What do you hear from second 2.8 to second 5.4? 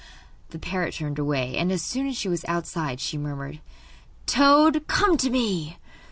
she murmured: 'Toad, come to